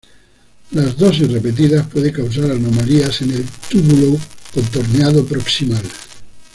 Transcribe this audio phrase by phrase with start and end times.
[0.71, 4.17] Las dosis repetidas puede causar anomalías en el túbulo
[4.51, 5.83] contorneado proximal.